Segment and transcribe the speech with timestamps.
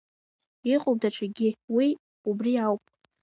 [0.73, 1.87] Иҟоуп даҽакгьы, уи
[2.29, 2.81] убри ауп…